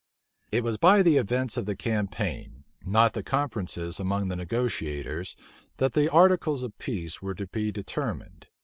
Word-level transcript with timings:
It 0.51 0.63
was 0.63 0.77
by 0.79 1.03
the 1.03 1.17
events 1.17 1.57
of 1.57 1.67
the 1.67 1.75
campaign, 1.75 2.63
not 2.83 3.13
the 3.13 3.21
conferences 3.21 3.99
among 3.99 4.29
the 4.29 4.35
negotiators, 4.35 5.35
that 5.77 5.93
the 5.93 6.09
articles 6.11 6.63
of 6.63 6.75
peace 6.79 7.21
were 7.21 7.35
to 7.35 7.45
be 7.45 7.71
determined. 7.71 8.47